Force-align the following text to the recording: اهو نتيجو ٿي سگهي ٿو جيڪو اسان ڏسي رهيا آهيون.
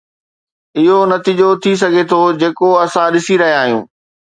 اهو 0.79 0.97
نتيجو 1.11 1.49
ٿي 1.61 1.71
سگهي 1.81 2.03
ٿو 2.09 2.19
جيڪو 2.41 2.69
اسان 2.83 3.07
ڏسي 3.13 3.35
رهيا 3.41 3.57
آهيون. 3.63 3.83